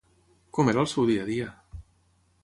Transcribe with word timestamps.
Com 0.57 0.71
era 0.71 0.79
el 0.83 0.89
seu 0.93 1.05
dia 1.09 1.25
a 1.25 1.27
dia? 1.29 1.51